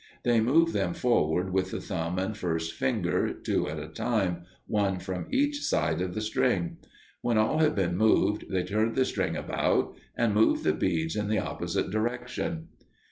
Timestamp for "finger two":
2.73-3.69